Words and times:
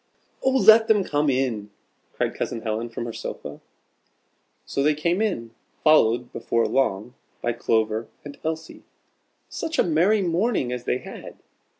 "Oh, 0.41 0.49
let 0.57 0.87
them 0.87 1.03
come 1.03 1.29
in!" 1.29 1.69
cried 2.13 2.33
Cousin 2.33 2.61
Helen 2.61 2.89
from 2.89 3.05
her 3.05 3.13
sofa. 3.13 3.61
So 4.65 4.81
they 4.81 4.95
came 4.95 5.21
in, 5.21 5.53
followed, 5.83 6.33
before 6.33 6.65
long, 6.65 7.13
by 7.43 7.53
Clover 7.53 8.07
and 8.25 8.35
Elsie. 8.43 8.81
Such 9.47 9.77
a 9.77 9.83
merry 9.83 10.23
morning 10.23 10.71
as 10.71 10.85
they 10.85 10.97
had! 10.97 11.35